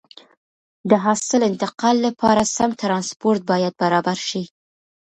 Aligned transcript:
د 0.89 0.91
حاصل 1.03 1.41
انتقال 1.49 1.95
لپاره 2.07 2.43
سم 2.55 2.69
ترانسپورت 2.81 3.41
باید 3.51 3.73
برابر 3.81 4.17
شي. 4.29 4.43